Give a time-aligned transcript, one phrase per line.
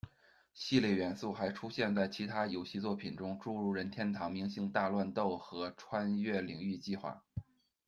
[0.55, 7.21] 系列元素还出现在其他游戏作品中，诸如任天堂明星大乱斗和《穿越领域计划》。